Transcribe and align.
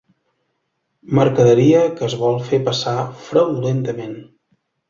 Mercaderia 1.19 1.83
que 1.99 2.05
es 2.09 2.17
vol 2.23 2.39
fer 2.49 2.63
passar 2.71 2.97
fraudulentament. 3.29 4.21